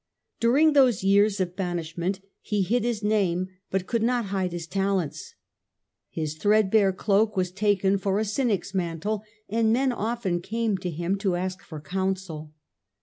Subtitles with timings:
[0.39, 5.35] During those years of banishment he hid his name but could not hide his talents;
[6.09, 11.19] his threadbare cloak was taken for a Cynic's mantle, and men often came to him
[11.19, 12.51] to ask for counsel.